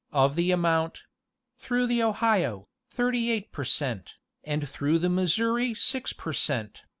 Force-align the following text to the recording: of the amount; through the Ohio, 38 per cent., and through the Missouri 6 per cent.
of 0.11 0.35
the 0.35 0.49
amount; 0.49 1.03
through 1.59 1.85
the 1.85 2.01
Ohio, 2.01 2.67
38 2.89 3.51
per 3.51 3.63
cent., 3.63 4.15
and 4.43 4.67
through 4.67 4.97
the 4.97 5.09
Missouri 5.09 5.75
6 5.75 6.13
per 6.13 6.33
cent. 6.33 6.81